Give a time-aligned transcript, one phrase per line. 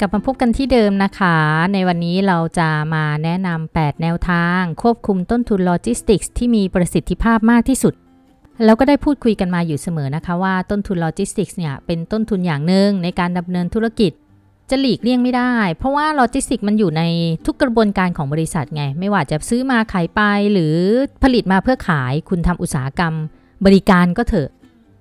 [0.00, 1.36] กลับมาพบกันที่เดิมนะคะ
[1.72, 7.94] ในวันนี้เราจะมาแนะนำ 8 แนวทาง ควบคุมต้นทุนโลจิสติกส์ที่มีประสิทธิภาพมากที่สุด
[8.64, 14.12] แล้วก็ได้พูดคุยกันมาอยู่เสมอนะคะว่าต้นทุนโลจิสติกส์เนี่ยเป็นต้นทุนอย่างหนึ่งในการดำเนินธุรกิจ
[14.70, 17.02] จะหลีกเลี่ยงไม่ได้ เพราะว่าโลจิสติกส์มันอยู่ใน
[17.46, 20.20] ทุกกระบวนการของบริษัทไง ไม่ว่าจะซื้อมาขายไป
[20.52, 20.76] หรือ
[21.22, 23.14] ผลิตมาเพื่อขายคุณทำอุตสาหกรรม
[23.66, 24.48] บริการก็เถอะ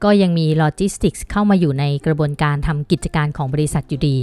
[0.04, 4.18] ก็ยังมีโลจิสติกส์เข้ามาอยู่ในกระบวนการทำกิจการของบริษัทอยู่ดี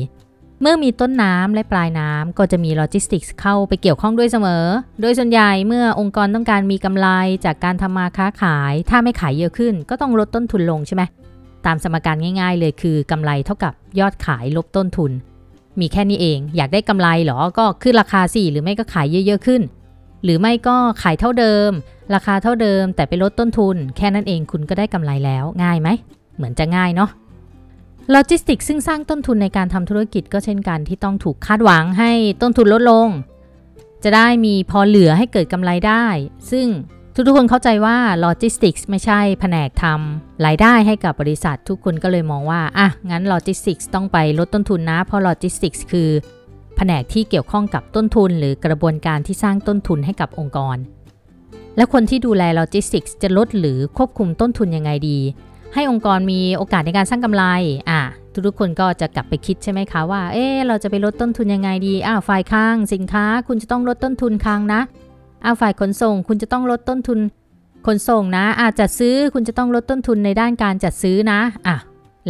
[0.61, 4.65] เมื่อมีต้นน้ำและปลายน้ำก็จะมีโลจิสติกส์เข้าไปเกี่ยวข้องด้วยเสมอ
[5.01, 7.09] โดยส่วนใหญ่เมื่อองค์กรต้องการมีกำไร
[7.45, 11.03] จากการทำมาค้าขาย ถ้าไม่ขายเยอะขึ้น ก็ต้องลดต้นทุนลงใช่ไหม
[11.67, 15.13] ตามสมการง่ายๆ เลยคือกำไรเท่ากับยอดขายลบต้นทุน
[15.81, 19.63] มีแค่นี้เอง อยากได้กำไรหรอ ก็ขึ้นราคาสิหรือไม่ก็ขายเยอะๆขึ้น
[20.25, 21.71] หรือไม่ก็ขายเท่าเดิม
[22.15, 25.89] ราคาเท่าเดิมแต่ไปลดต้นทุน แค่นั้นเองคุณก็ได้กำไรแล้วง่ายไหม
[26.37, 27.11] เหมือนจะง่ายเนาะ
[28.11, 33.09] โลจิสติกซึ่งสร้างต้นทุนในการทำธุรกิจก็เช่นกันที่ต้องถูกคาดหวังให้ต้นทุนลดลง
[34.05, 36.07] จะได้มีพอเหลือให้เกิดกำไรได้
[36.51, 36.67] ซึ่ง
[37.15, 46.11] ทุกๆคนเข้าใจว่าโลจิสติกส์ไม่ใช่แผนกทำรายได้ให้กับบริษัททุกคนก็เลยมองว่า อะ งั้นโลจิสติกส์ต้องไปลดต้นทุนนะ เพราะโลจิสติกส์คือ
[46.77, 50.77] แผนกที่เกี่ยวข้องกับต้นทุน หรือกระบวนการที่สร้างต้นทุนให้กับองค์กร
[51.77, 55.19] และคนที่ดูแลโลจิสติกส์จะลดหรือควบคุมต้นทุนยังไงดี
[55.75, 57.45] ให้องค์กรมีโอกาสในการสร้างกำไร
[57.91, 58.01] อะ
[58.47, 64.81] ทุกๆคนก็จะกลับไปคิดใช่ไหมคะว่า เอ๊เราจะไปลดต้นทุนยังไงดี อ้าวฝ่ายค้างสินค้า คุณจะต้องลดต้นทุนค้างนะ
[65.45, 67.19] อ้าวฝ่ายขนส่ง คุณจะต้องลดต้นทุน
[67.87, 71.77] ขนส่งนะ อาจจัดซื้อคุณจะต้องลดต้นทุนในด้านการจัดซื้อนะ อะ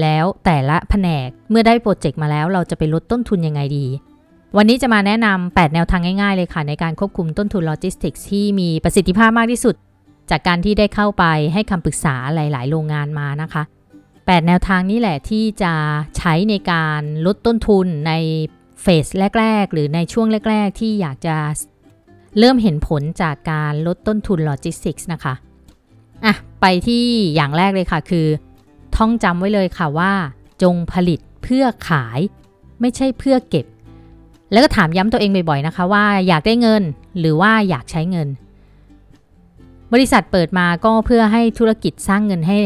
[0.00, 3.86] แล้วแต่ละแผนกเมื่อได้โปรเจกต์มาแล้วเราจะไปลดต้นทุนยังไงดี
[4.56, 9.74] วันนี้จะมาแนะนำ8แนวทางง่ายๆเลยค่ะในการควบคุมต้นทุนโลจิสติกส์ที่มีประสิทธิภาพมากที่สุด
[10.30, 13.62] จากการที่ได้เข้าไปให้คำปรึกษาหลาย ๆ โรงงานมานะคะ
[14.04, 15.72] 8 แนวทางนี้แหละที่จะ
[16.16, 18.12] ใช้ในการลดต้นทุนใน
[18.82, 19.06] เฟส
[19.38, 21.36] แรก ๆ หรือในช่วงแรก ๆ ที่อยากจะ
[22.38, 25.34] เริ่มเห็นผลจากการลดต้นทุนโลจิสติกส์นะคะ
[26.24, 28.26] อะไปที่อย่างแรกเลยค่ะคือ
[28.96, 30.12] ท่องจำไว้เลยค่ะว่า
[30.62, 32.18] จงผลิตเพื่อขาย
[32.80, 33.66] ไม่ใช่เพื่อเก็บ
[34.52, 36.82] แล้วก็ถามย้ำตัวเองบ่อย ๆ นะคะว่าอยากได้เงิน
[37.18, 38.28] หรือว่าอยากใช้เงิน
[39.92, 42.58] บริษัทเปิดมาก็เพื่อให้ธุรกิจสร้างเงินให้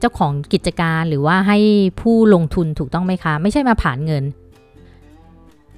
[0.00, 1.58] เจ้าของกิจการหรือว่าให้
[2.00, 4.24] ผู้ลงทุนถูกต้องไหมคะ ไม่ใช่มาผ่านเงิน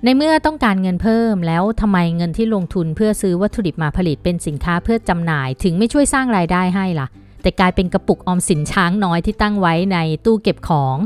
[0.05, 7.07] ในเมื่อต้องการเงินเพิ่มแล้วทำไมเงินที่ลงทุนเพื่อซื้อวัตถุดิบมาผลิตเป็นสินค้าเพื่อจำหน่าย ถึงไม่ช่วยสร้างรายได้ให้ล่ะ
[7.43, 10.97] แต่กลายเป็นกระปุกออมสินช้างน้อยที่ตั้งไว้ในตู้เก็บของ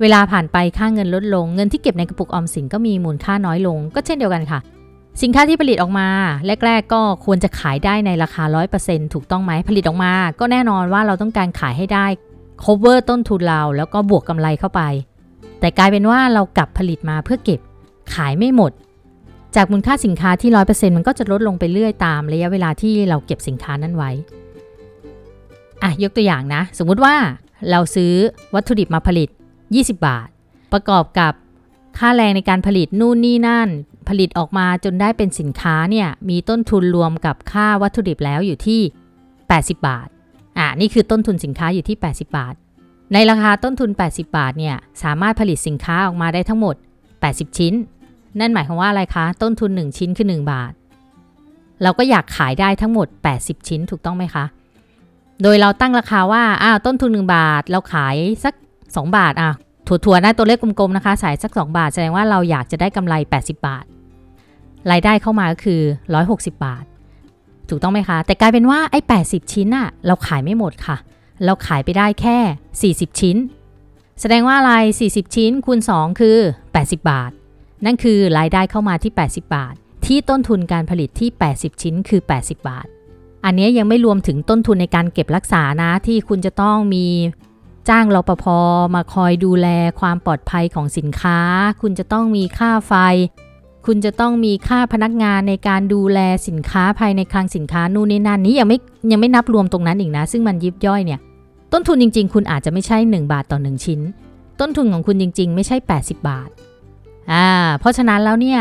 [0.00, 4.60] เวลาผ่านไปค่าเงินลดลง เงินที่เก็บในกระปุกออมสินก็มีมูลค่าน้อยลง ก็เช่นเดียวกันค่ะ
[5.22, 6.08] สินค้าที่ผลิตออกมา
[6.66, 8.44] แรก ๆ ก็ควรจะขายได้ในราคา
[8.78, 12.06] 100%ถูกต้องไหมผลิตออกมา ก็แน่นอนว่าเราต้องการขายให้ได้
[12.62, 14.82] cover ต้นทุนเราแล้วก็บวกกำไรเข้าไป
[15.60, 17.60] แต่กลายเป็นว่าเรากลับผลิตมาเพื่อเก็บ
[18.14, 18.72] ขายไม่หมด
[19.56, 24.10] จากมูลค่าสินค้าที่ 100%มันก็จะลดลงไปเรื่อยตามระยะเวลาที่เราเก็บสินค้านั้นไว้
[25.82, 27.14] อะยกตัวอย่างนะ สมมุติว่า
[27.70, 28.12] เราซื้อ
[28.54, 29.28] วัตถุดิบมาผลิต
[29.64, 30.28] 20 บาท
[30.72, 31.32] ประกอบกับ
[31.98, 33.68] ค่าแรงในการผลิตนู่นนี่นั่น
[34.10, 38.80] ผลิตออกมาจนได้เป็นสินค้าเนี่ยมีต้นทุนรวมกับค่าวัตถุดิบแล้วอยู่ที่
[39.30, 40.08] 80 บาท
[40.58, 42.54] อะนี่คือต้นทุนสินค้าอยู่ที่ 80 บาท
[43.12, 46.74] ในราคาต้นทุน 80 บาทเนี่ยสามารถผลิตสินค้าออกมาได้ทั้งหมด
[47.20, 47.74] 80 ชิ้น
[48.40, 50.72] นั่นหมายความว่าอะไรคะ ต้นทุน 1 ชิ้นคือ 1 บาท
[51.82, 53.06] เราก็อยากขายได้ทั้งหมด
[53.38, 54.44] 80 ชิ้นถูกต้องไหมคะ
[55.42, 58.54] โดยเราตั้งราคาว่าอ้าวต้นทุน 1 บาท เราขายสัก
[58.84, 59.52] 2 บาทอะ
[59.86, 63.84] ถั่วๆนะตัวเลขกลมๆนะคะใส่สัก 2 บาท แสดงว่าเราอยากจะได้กำไร 80 บาท
[64.90, 65.80] รายได้เข้ามาก็คือ
[66.18, 66.84] 160 บาท
[67.68, 70.96] ถูกต้องไหมคะ แต่กลายเป็นว่าไอ้80 ชิ้นอะเราขายไม่หมดค่ะ
[71.44, 72.38] เราขายไปได้แค่
[72.96, 73.36] 40 ชิ้น
[74.20, 74.74] แสดงว่าอะไร
[75.06, 76.38] 40 ชิ้นคูณ 2 คือ
[76.72, 77.30] 80 บาท
[77.84, 79.74] นั่นคือรายได้เข้ามาที่ 80 บาท
[80.06, 82.86] ที่ต้นทุนการผลิตที่ 80 ชิ้นคือ 80 บาท
[83.44, 87.06] อันนี้ยังไม่รวมถึงต้นทุนในการเก็บรักษานะที่คุณจะต้องมี
[87.88, 88.44] จ้างรปภ
[88.94, 89.68] มาคอยดูแล
[90.00, 91.38] ความปลอดภัยของสินค้า
[91.80, 92.92] คุณจะต้องมีค่าไฟ
[93.86, 96.18] คุณจะต้องมีค่าพนักงานในการดูแล
[96.48, 98.78] สินค้าภายในคลังสินค้านู่นนี่นั่นนี้ยังไม่
[99.12, 101.20] ยังไม่นับรวมตรงนั้นอีกนะ ซึ่งมันยิบย่อยเนี่ย
[101.72, 104.00] ต้นทุนจริง ๆ คุณอาจจะไม่ใช่ 1 บาทต่อ 1 ชิ้น
[104.60, 106.50] ต้นทุนของคุณจริง ๆ ไม่ใช่ 80 บาท
[107.32, 107.48] อ่า
[107.80, 108.60] เพราะฉะนั้นแล้วเนี่ย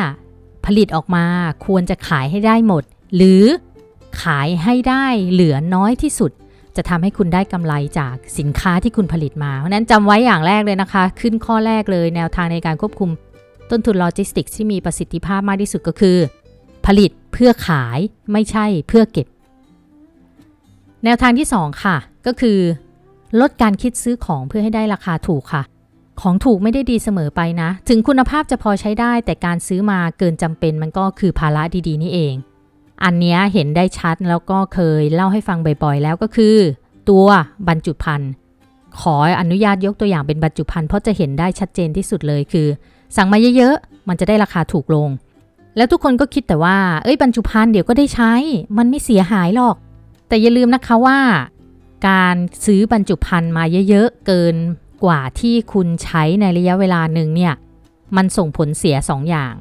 [0.65, 1.25] ผลิตออกมา
[1.65, 2.83] ควรจะขายให้ได้หมด
[3.15, 3.43] หรือ
[4.23, 6.31] ขายให้ได้เหลือน้อยที่สุด
[6.75, 13.09] จะทำให้คุณได้กำไรจากสินค้าที่คุณผลิตมาเพราะนั้นจำไว้อย่างแรกเลยนะคะ ขึ้นข้อแรกเลยแนวทางในการควบคุม
[13.71, 16.17] ต้นทุนโลจิสติกส์ที่มีประสิทธิภาพมากที่สุดก็คือ
[16.85, 17.99] ผลิตเพื่อขาย
[18.31, 19.27] ไม่ใช่เพื่อเก็บ
[21.03, 22.59] แนวทางที่ 2 ค่ะ ก็คือ
[23.39, 25.63] ลดการคิดซื้อของเพื่อให้ได้ราคาถูกค่ะ
[26.21, 32.33] ของถูกไม่ได้ดีเสมอไปนะ ถึงคุณภาพจะพอใช้ได้ แต่การซื้อมาเกินจำเป็นมันก็คือภาระดีๆ นี่เอง
[33.03, 36.55] อันนี้เห็นได้ชัดแล้วก็เคยเล่าให้ฟังบ่อยๆ แล้วก็คือ
[37.09, 37.27] ตัว
[37.67, 38.31] บรรจุภัณฑ์
[39.01, 42.67] ขออนุญาตยกตัวอย่างเป็นบรรจุภัณฑ์เพราะจะเห็นได้ชัดเจนที่สุดเลยคือ
[43.15, 45.09] สั่งมาเยอะๆ มันจะได้ราคาถูกลง
[45.77, 48.33] แล้วทุกคนก็คิดแต่ว่า เอ้ยบรรจุภัณฑ์เดี๋ยวก็ได้ใช้
[48.77, 49.75] มันไม่เสียหายหรอก
[50.27, 51.19] แต่อย่าลืมนะคะว่า
[52.07, 52.35] การ
[52.65, 54.55] ซื้อบรรจุภัณฑ์มาเยอะๆ เกิน
[55.03, 57.53] กว่าที่คุณใช้ในระยะเวลาหนึ่งเนี่ย
[58.15, 59.53] มันส่งผลเสีย2ออย่าง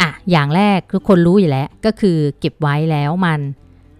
[0.00, 3.40] อะอย่างแรกทุกคนรู้อยู่แล้ว ก็คือเก็บไว้แล้วมัน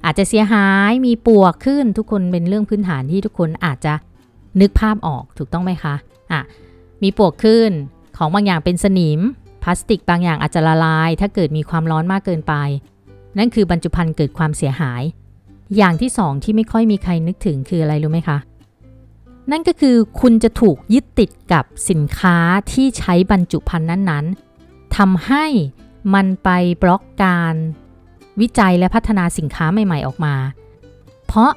[0.04, 3.94] อาจจะเสียหายมีปวกขึ้นทุกคนเป็นเรื่องพื้นฐานที่ทุกคนอาจจะ
[4.60, 5.94] นึกภาพออกถูกต้องไหมคะ
[6.32, 6.40] อะ
[7.02, 7.70] มีปวกขึ้น
[8.22, 9.20] ของบางอย่างเป็นสนิม
[9.62, 12.54] พลาสติกบางอย่างอาจจะละลาย ถ้าเกิดมีความร้อนมากเกินไป
[13.38, 15.02] นั่นคือบรรจุภัณฑ์เกิดความเสียหาย
[15.76, 18.38] อย่างที่สองที่ไม่ค่อยมีใครนึกถึงคืออะไรรู้ไหมคะ
[19.50, 22.36] นั่นก็คือคุณจะถูกยึดติดกับสินค้า
[22.72, 25.44] ที่ใช้บรรจุภัณฑ์นั้นๆทำให้
[26.14, 26.48] มันไป
[26.82, 27.54] บล็อกการ
[28.40, 30.34] วิจัยและพัฒนาสินค้าใหม่ ๆ ออกมา
[31.26, 31.50] เพราะ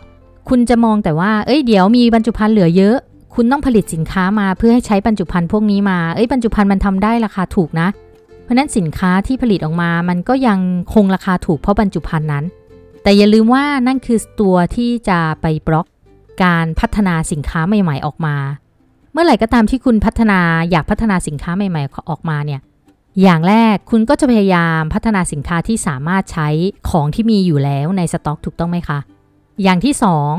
[0.49, 2.97] คุณจะมองแต่ว่า เอ้ย เดี๋ยวมีบรรจุภัณฑ์เหลือเยอะ
[3.35, 7.87] คุณต้องผลิตสินค้ามาเพื่อให้ใช้บรรจุภัณฑ์พวกนี้มา เอ้ยบรรจุภัณฑ์มันทำได้ราคาถูกนะ
[8.43, 10.59] เพราะนั้นสินค้าที่ผลิตออกมา มันก็ยัง
[10.93, 12.45] คงราคาถูกเพราะบรรจุภัณฑ์นั้น
[13.03, 15.87] แต่อย่าลืมว่านั่นคือตัวที่จะไปบล็อก
[16.43, 18.35] การพัฒนาสินค้าใหม่ๆออกมา
[19.11, 20.39] เมื่อไหร่ก็ตามที่คุณพัฒนา
[20.71, 22.61] อยากพัฒนาสินค้าใหม่ ๆออกมาเนี่ย
[23.21, 26.49] อย่างแรกคุณก็จะพยายามพัฒนาสินค้าที่สามารถใช้
[26.89, 28.99] ของที่มีอยู่แล้วในสต็อกถูกต้องไหมคะ
[29.63, 30.33] อย่างที่สอง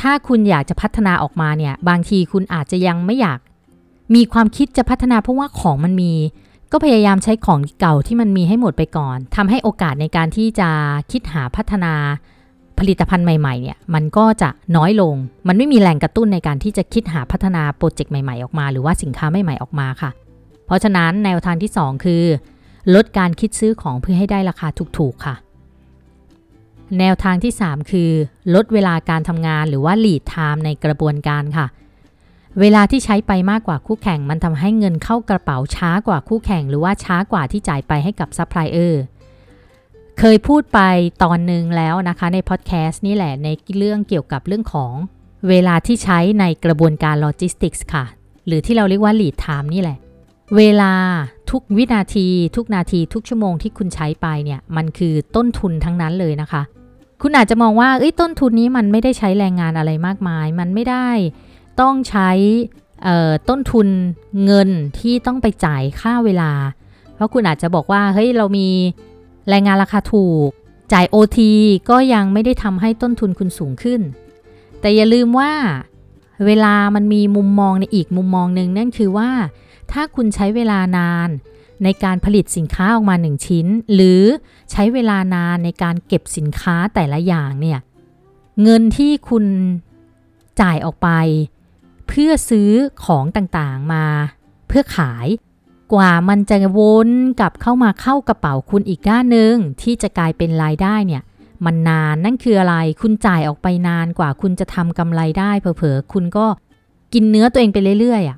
[0.00, 3.38] ถ้าคุณอยากจะพัฒนาออกมาเนี่ย บางทีคุณอาจจะยังไม่อยาก
[4.14, 6.12] มีความคิดจะพัฒนาเพราะว่าของมันมี
[6.72, 10.70] ก็พยายามใช้ของเก่าที่มันมีให้หมดไปก่อนทำให้โอกาสในการที่จะ
[11.12, 11.92] คิดหาพัฒนา
[12.78, 15.14] ผลิตภัณฑ์ใหม่ๆเนี่ยมันก็จะน้อยลง
[15.48, 20.10] มันไม่มีแรงกระตุ้นในการที่จะคิดหาพัฒนาโปรเจกต์ใหม่ๆออกมา หรือว่าสินค้าใหม่ๆออกมาค่ะ
[20.66, 22.24] เพราะฉะนั้นแนวทางที่ 2 คือ
[22.94, 24.68] ลดการคิดซื้อของเพื่อให้ได้ราคา
[24.98, 25.34] ถูกๆค่ะ
[26.98, 28.10] แนวทางที่ 3 คือ
[28.54, 31.66] ลดเวลาการทำงานหรือว่า lead time ในกระบวนการค่ะ
[32.60, 39.02] เวลาที่ใช้ไปมากกว่าคู่แข่ง มันทำให้เงินเข้ากระเป๋าช้ากว่าคู่แข่ง หรือว่าช้ากว่าที่จ่ายไปให้กับซัพพลายเออร์
[40.18, 40.80] เคยพูดไป
[41.22, 43.48] ตอนหนึ่งแล้วนะคะในพอดแคสต์นี่แหละใน
[43.78, 44.92] เรื่องเกี่ยวกับเรื่องของ
[45.48, 48.04] เวลาที่ใช้ในกระบวนการโลจิสติกส์ค่ะ
[48.46, 49.98] หรือที่เราเรียกว่า lead time นี่แหละ
[50.56, 50.92] เวลา
[51.50, 52.26] ทุกวินาที
[52.56, 56.62] ทุกนาที ทุกชั่วโมงที่คุณใช้ไปเนี่ย มันคือต้นทุนทั้งนั้นเลยนะคะ
[57.22, 61.08] คุณอาจจะมองว่าเอ้ต้นทุนนี้มันไม่ได้ใช้แรงงานอะไรมากมาย มันไม่ได้
[61.80, 62.30] ต้องใช้
[63.48, 63.88] ต้นทุน
[64.44, 64.68] เงิน
[64.98, 66.52] ที่ต้องไปจ่ายค่าเวลา
[67.14, 68.68] เพราะคุณอาจจะบอกว่าเฮ้ยเรามี
[69.48, 70.50] แรงงานราคาถูก
[70.92, 71.38] จ่าย OT
[71.90, 74.00] ก็ยังไม่ได้ทำให้ต้นทุนคุณสูงขึ้น
[74.80, 75.52] แต่อย่าลืมว่า
[76.46, 79.30] เวลามันมีมุมมองในอีกมุมมองหนึ่งนั่นคือว่า
[79.92, 81.28] ถ้าคุณใช้เวลานาน
[81.84, 84.22] ในการผลิตสินค้าออกมา 1 ชิ้น หรือ
[84.70, 87.78] ใช้เวลานานในการเก็บสินค้าแต่ละอย่างเนี่ย
[88.62, 89.44] เงินที่คุณ
[90.60, 91.08] จ่ายออกไป
[92.08, 92.70] เพื่อซื้อ
[93.04, 94.06] ของต่างๆมา
[94.68, 95.28] เพื่อขาย
[95.92, 97.08] กว่ามันจะวน
[97.40, 101.22] กลับเข้ามาเข้ากระเป๋าคุณอีกด้านหนึ่งที่จะกลายเป็นรายได้เนี่ย
[101.64, 106.46] มันนานนั่นคืออะไร คุณจ่ายออกไปนานกว่าคุณจะทำกำไรได้เผลอๆคุณก็
[107.14, 108.36] กินเนื้อตัวเองไปเรื่อยๆอะ่ะ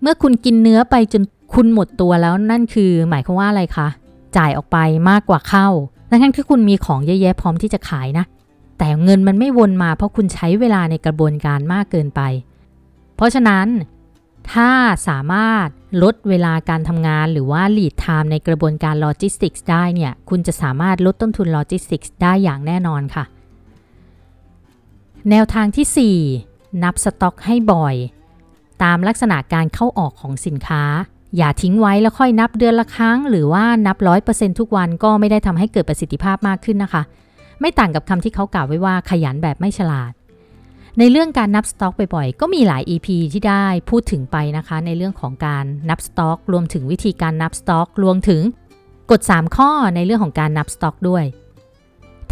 [0.00, 1.22] เมื่อคุณกินเนื้อไปจน
[1.54, 3.88] คุณหมดตัวแล้วนั่นคือหมายความว่าอะไรคะ
[4.36, 4.78] จ่ายออกไป
[5.10, 5.68] มากกว่าเข้า
[6.10, 8.24] ทั้งที่คุณมีของเยอะแยะพร้อมที่จะขายนะ
[8.78, 12.20] แต่เงินมันไม่วนมาเพราะคุณใช้เวลาในกระบวนการมากเกินไป
[13.16, 13.66] เพราะฉะนั้น
[14.52, 14.70] ถ้า
[15.08, 15.68] สามารถ
[16.02, 23.24] ลดเวลาการทำงานหรือว่า lead time ในกระบวนการโลจิสติกส์ได้เนี่ย คุณจะสามารถลดต้นทุนโลจิสติกส์ได้อย่างแน่นอนค่ะ
[25.30, 27.94] แนวทางที่ 4 นับสต็อกให้บ่อย
[28.82, 30.82] ตามลักษณะการเข้าออกของสินค้า
[31.36, 37.02] อย่าทิ้งไว้แล้วค่อยนับเดือนละครั้ง หรือว่านับร้อยเปอร์เซ็นทุกวันก็ไม่ได้ทำให้เกิดประสิทธิภาพมากขึ้นนะคะ
[37.60, 40.12] ไม่ต่างกับคำที่เขากล่าวไว้ว่าขยันแบบไม่ฉลาด
[40.98, 48.42] ในเรื่องการนับสต็อกบ่อยๆ ก็มีหลาย EP ที่ได้พูดถึงไปนะคะ ในเรื่องของการนับสต็อก รวมถึงวิธีการนับสต็อก รวมถึง
[49.10, 51.24] กฎ 3 ข้อในเรื่องของการนับสต็อกด้วย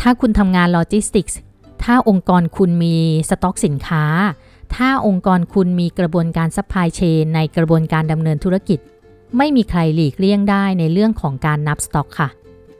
[0.00, 1.38] ถ้าคุณทำงานโลจิสติกส์
[1.82, 2.96] ถ้าองค์กรคุณมี
[3.28, 4.04] สต็อกสินค้า
[4.74, 8.78] ถ้าองค์กรคุณมีกระบวนการซัพพลายเชนในกระบวนการดำเนินธุรกิจ
[9.36, 12.28] ไม่มีใครหลีกเลี่ยงได้ในเรื่องของการนับสต็อกค่ะ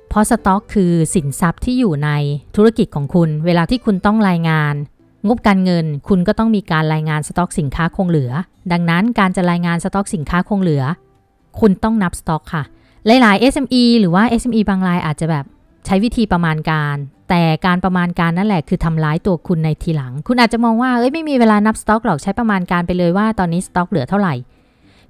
[0.08, 2.10] เพราะสต็อกคือสินทรัพย์ที่อยู่ใน
[2.56, 4.74] ธุรกิจของคุณ เวลาที่คุณต้องรายงาน
[5.26, 8.32] งบการเงินคุณก็ต้องมีการรายงานสต็อกสินค้าคงเหลือ
[8.72, 10.82] ดังนั้นการจะรายงานสต็อกสินค้าคงเหลือ
[11.60, 12.62] คุณต้องนับสต็อกค่ะ
[13.06, 15.44] หลาย ๆ SME หรือว่า SME บางรายอาจจะแบบ
[15.86, 16.96] ใช้วิธีประมาณการ
[17.28, 24.34] แต่การประมาณการนั่นแหละคือทำร้ายตัวคุณในทีหลัง คุณอาจจะมองว่าเอ้ยไม่มีเวลานับสต็อกหรอกใช้ประมาณการไปเลยว่าตอนนี้สต็อกเหลือเท่าไหร่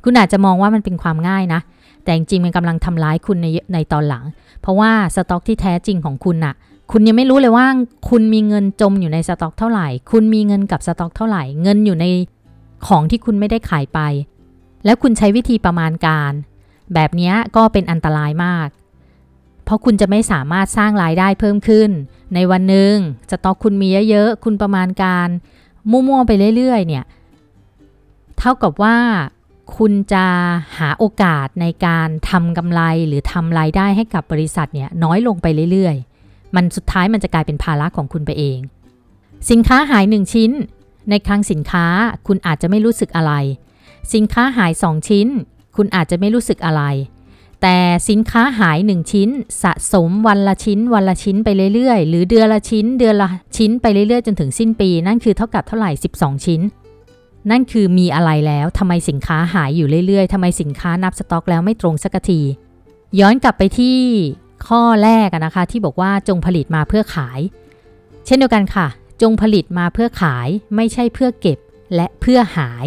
[0.05, 1.61] คุณอาจจะมองว่ามันเป็นความง่ายนะ
[2.05, 4.25] แต่จริงๆมันกำลังทำร้ายคุณในในตอนหลัง
[4.61, 6.55] เพราะว่าสต็อกที่แท้จริงของคุณน่ะ
[6.93, 7.67] คุณยังไม่รู้เลยว่า
[8.09, 12.07] คุณมีเงินจมอยู่ในสต็อกเท่าไหร่ คุณมีเงินกับสต็อกเท่าไหร่ เงินอยู่ใน
[12.87, 14.01] ของที่คุณไม่ได้ขายไป
[14.85, 16.33] แล้วคุณใช้วิธีประมาณการ
[16.95, 18.69] แบบนี้ก็เป็นอันตรายมาก
[19.69, 21.91] เพราะคุณจะไม่สามารถสร้างรายได้เพิ่มขึ้น
[22.35, 22.95] ในวันหนึ่ง
[23.31, 25.29] สต็อกคุณมีเยอะๆ คุณประมาณการ
[25.91, 27.05] มั่วๆไปเรื่อย ๆ เนี่ย
[28.39, 28.97] เท่ากับว่า
[29.77, 30.27] คุณจะ
[30.79, 38.59] หาโอกาสในการทำกำไรหรือทำรายได้ให้กับบริษัทเนี่ยน้อยลงไปเรื่อยๆ มันสุดท้ายมันจะกลายเป็นภาระของคุณไปเอง
[39.51, 40.51] สินค้าหาย 1 ชิ้น
[41.11, 41.87] ในคลังสินค้า
[42.27, 43.33] คุณอาจจะไม่รู้สึกอะไร
[44.15, 45.27] สินค้าหาย 2 ชิ้น
[45.77, 46.85] คุณอาจจะไม่รู้สึกอะไร
[47.63, 49.29] แต่สินค้าหาย 1 ชิ้น
[49.63, 56.61] สะสมวันละชิ้น วันละชิ้นไปเรื่อยๆ หรือเดือนละชิ้น เดือนละชิ้นไปเรื่อยๆ จนถึงสิ้นปี นั่นคือเท่ากับเท่าไหร่ 12 ชิ้น
[57.51, 62.41] นั่นคือมีอะไรแล้วทำไมสินค้าหายอยู่เรื่อยๆทำไมสินค้านับสต็อกแล้วไม่ตรงสักที
[63.21, 63.99] ย้อนกลับไปที่
[64.67, 67.41] ข้อแรกนะคะที่บอกว่าจงผลิตมาเพื่อขาย
[68.27, 68.87] เช่นเดียวกันค่ะ
[69.23, 71.59] จงผลิตมาเพื่อขายไม่ใช่เพื่อเก็บ
[71.95, 72.87] และเพื่อหาย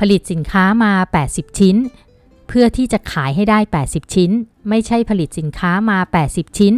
[0.00, 0.92] ผลิตสินค้ามา
[1.26, 1.76] 80 ชิ้น
[2.52, 4.30] เพื่อที่จะขายให้ได้ 80 ชิ้น
[4.68, 6.74] ไม่ใช่ผลิตสินค้ามา 80 ชิ้น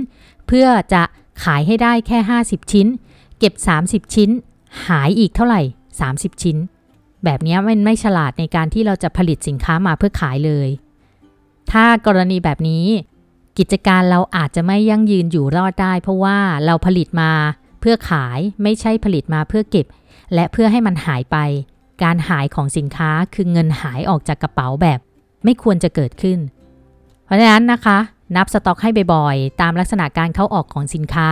[0.46, 1.02] เพื่อจะ
[1.44, 2.86] ขายให้ได้แค่ 50 ชิ้น
[3.38, 4.30] เก็บ 30 ชิ้น
[4.86, 5.62] หายอีกเท่าไหร่
[6.00, 6.56] 30 ชิ้น
[7.24, 10.68] แบบนี้มันไม่ฉลาดในการที่เราจะผลิตสินค้ามาเพื่อขายเลย
[11.72, 12.86] ถ้ากรณีแบบนี้
[13.58, 17.32] กิจการเราอาจจะไม่ยั่งยืนอยู่รอดได้ เพราะว่าเราผลิตมา
[17.80, 19.86] เพื่อขายไม่ใช่ผลิตมาเพื่อเก็บ
[20.34, 21.36] และเพื่อให้มันหายไป
[22.02, 25.00] การหายของสินค้าคือเงินหายออกจากกระเป๋าแบบ
[25.44, 26.38] ไม่ควรจะเกิดขึ้น
[27.24, 27.98] เพราะฉะนั้นนะคะ
[28.36, 31.28] นับสต็อกให้บ่อยๆ ตามลักษณะการเข้าออกของสินค้า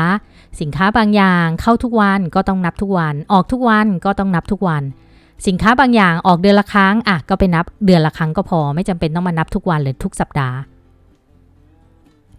[0.61, 4.83] สินค้าบางอย่างเข้าทุกวันก็ต้องนับทุกวัน ออกทุกวันก็ต้องนับทุกวัน
[5.47, 10.59] สินค้าบางอย่างออกเดือนละครั้งอะก็ไปนับเดือนละครั้งก็พอ ไม่จำเป็นต้องมานับทุกวันหรือทุกสัปดาห์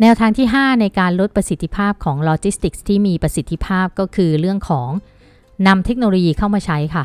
[0.02, 4.90] แนวทางที่ 5 ในการลดประสิทธิภาพของโลจิสติกส์ที่มีประสิทธิภาพก็คือเรื่องของ
[5.68, 7.04] นำเทคโนโลยีเข้ามาใช้ค่ะ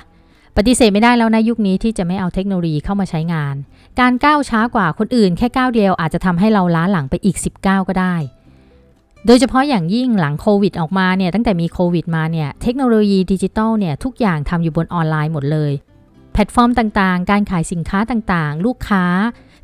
[0.57, 3.55] ปฏิเสธไม่ได้แล้วนะยุคนี้ที่จะไม่เอาเทคโนโลยีเข้ามาใช้งาน
[4.01, 8.15] การก้าวช้ากว่าคนอื่นแค่ก้าวเดียวอาจจะทำให้เราล้าหลังไปอีก 10 ก้าวก็ได้
[9.27, 15.73] โดยเฉพาะอย่างยิ่งหลังโควิดออกมาเนี่ยตั้งแต่มีโควิดมาเนี่ยเทคโนโลยีดิจิทัลเนี่ยทุกอย่างทำอยู่บนออนไลน์หมดเลย
[16.33, 19.05] แพลตฟอร์มต่างๆ การขายสินค้าต่างๆ ลูกค้า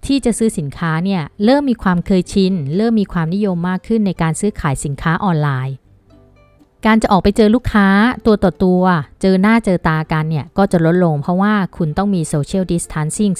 [0.07, 5.75] ที่จะซื้อสินค้าเนี่ยเริ่มมีความเคยชิน เริ่มมีความนิยมมากขึ้นในการซื้อขายสินค้าออนไลน์
[6.87, 7.87] การจะออกไปเจอลูกค้า
[8.27, 8.83] ตัวต่อตัว
[9.23, 13.35] เจอหน้าเจอตากันเนี่ย ก็จะลดลงเพราะว่าคุณต้องมี social distancing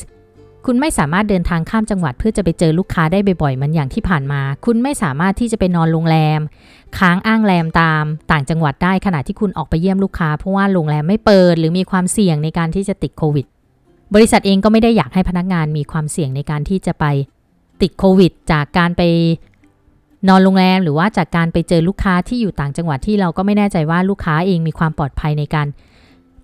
[0.67, 6.41] คุณไม่สามารถเดินทางข้ามจังหวัดเพื่อจะไปเจอลูกค้าได้บ่อยๆเหมือนอย่างที่ผ่านมา คุณไม่สามารถที่จะไปนอนโรงแรม
[6.99, 13.47] ค้างอ้างแรมตามต่างจังหวัดได้ขณะที่คุณออกไปเยี่ยมลูกค้า เพราะว่าโรงแรมไม่เปิด หรือมีความเสี่ยงในการที่จะติดโควิด
[14.15, 17.05] บริษัทเองก็ไม่ได้อยากให้พนักงานมีความเสี่ยงในการที่จะไป
[17.83, 19.03] ติดโควิด จากการไป
[20.29, 25.67] นอนโรงแรมหรือว่าจากการไปเจอลูกค้าที่อยู่ต่างจังหวัดที่เราก็ไม่แน่ใจว่าลูกค้าเองมีความปลอดภัยในการ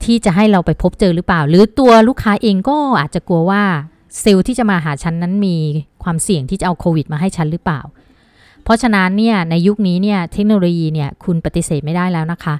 [0.04, 3.62] ที่จะให้เราไปพบเจอหรือเปล่า หรือตัวลูกค้าเองก็อาจจะกลัวว่า
[4.20, 5.56] เซลล์ที่จะมาหาฉันนั้นมี
[6.02, 7.80] ความเสี่ยงที่จะเอาโควิดมาให้ฉันหรือเปล่า
[8.64, 12.54] เพราะฉะนั้นเนี่ยในยุคนี้เนี่ยเทคโนโลยีเนี่ยคุณปฏิเสธไม่ได้แล้วนะคะ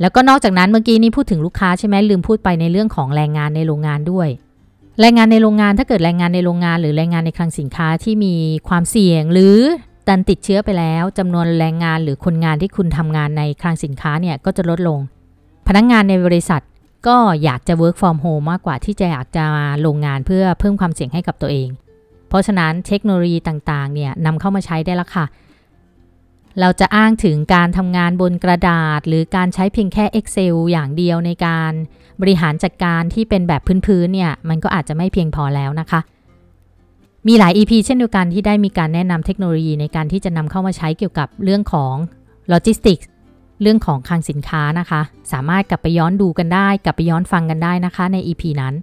[0.00, 4.28] แล้วก็นอกจากนั้นเมื่อกี้นี้พูดถึงลูกค้าใช่ไหมลืมพูดไปในเรื่องของแรงงานในโรงงานด้วย
[5.00, 8.34] แรงงานในโรงงานถ้าเกิดแรงงานในโรงงาน หรือแรงงานในคลังสินค้าที่มี
[8.68, 9.56] ความเสี่ยง หรือ
[10.08, 15.00] ดันติดเชื้อไปแล้วจำนวนแรงงานหรือคนงานที่คุณทำงานในคลังสินค้าเนี่ยก็จะลดลง
[15.66, 16.62] พนักงงานในบริษัท
[17.06, 21.68] ก็อยากจะ work from home มากกว่าที่จะอยากจะมาลงงานเพื่อเพิ่มความเสี่ยงให้กับตัวเอง
[22.28, 25.26] เพราะฉะนั้นเทคโนโลยีต่างๆเนี่ยนำเข้ามาใช้ได้แล้วค่ะ
[26.60, 31.72] เราจะอ้างถึงการทำงานบนกระดาษ หรือการใช้เพียงแค่ Excel อย่างเดียวในการ
[32.20, 36.00] บริหารจัดการที่เป็นแบบพื้นๆเนี่ยมันก็อาจจะไม่เพียงพอแล้วนะคะ
[37.26, 41.94] มีหลาย EP เช่นเดียวกันที่ได้มีการแนะนำเทคโนโลยีในการที่จะนำเข้ามาใช้เกี่ยวกับเรื่องของ
[42.48, 43.08] โลจิสติกส์
[43.62, 45.00] เรื่องของคลังสินค้านะคะ
[45.32, 48.74] สามารถกลับไปย้อนดูกันได้ กลับไปย้อนฟังกันได้นะคะใน EP นั้น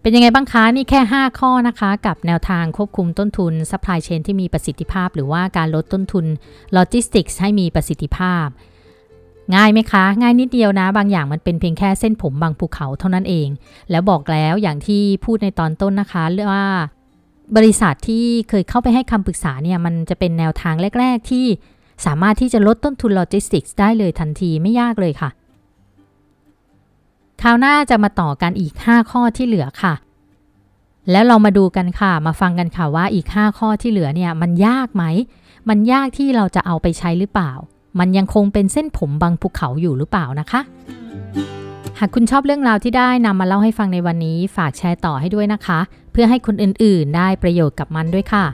[0.00, 6.26] เป็นยังไงบ้างคะนี่แค่ 5 ข้อนะคะ กับแนวทางควบคุมต้นทุน supply chain ที่มีประสิทธิภาพ หรือว่าการลดต้นทุน
[6.76, 8.46] logistics ให้มีประสิทธิภาพ
[9.54, 13.48] ง่ายไหมคะ ง่ายนิดเดียวนะ บางอย่างมันเป็นเพียงแค่เส้นผมบางภูเขาเท่านั้นเอง
[13.90, 16.68] แล้วบอกแล้วอย่างที่พูดในตอนต้นนะคะเรื่องว่า
[17.56, 21.46] บริษัทที่เคยเข้าไปให้คำปรึกษาเนี่ยมันจะเป็นแนวทางแรก ๆ ที่
[22.06, 25.30] สามารถที่จะลดต้นทุนโลจิสติกส์ได้เลยทันทีไม่ยากเลยค่ะ
[27.42, 29.94] คราวหน้าจะมาต่อกันอีก 5 ข้อที่เหลือค่ะ
[31.10, 35.04] แล้วเรามาดูกันค่ะ มาฟังกันค่ะว่าอีก 5 ข้อที่เหลือเนี่ยมันยากไหม
[35.68, 37.52] มันยากที่เราจะเอาไปใช้หรือเปล่า
[37.98, 40.60] มันยังคงเป็นเส้นผมบางภูเขาอยู่หรือเปล่านะคะ
[42.00, 45.80] หากคุณชอบเรื่องราวที่ได้นำมาเล่าให้ฟังในวันนี้ ฝากแชร์ต่อให้ด้วยนะคะ
[46.12, 48.44] เพื่อให้คนอื่นๆ ได้ประโยชน์กับมันด้วยค่ะ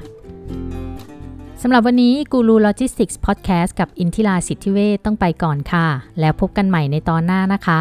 [1.63, 5.87] สำหรับวันนี้กูรูโลจิสติกส์พอดแคสต์กับอินทิราสิทธิเวทต้องไปก่อนค่ะ
[6.21, 7.81] แล้วพบกันใหม่ในตอนหน้านะคะ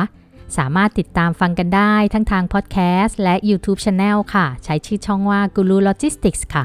[0.57, 6.63] สามารถติดตามฟังกันได้ทั้งทางพอดแคสต์และ YouTube Channel ค่ะ ใช้ชื่อช่องว่ากูรูโลจิสติกส์ค่ะ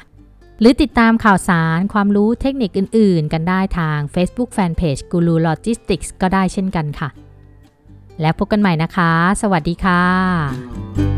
[0.61, 7.11] หรือติดตามข่าวสารความรู้เทคนิคอื่นๆ กันได้ทาง Facebook Fanpage กูรูโลจิสติกส์ก็ได้เช่นกันค่ะ
[8.21, 11.16] แล้วพบกันใหม่นะคะ สวัสดีค่ะ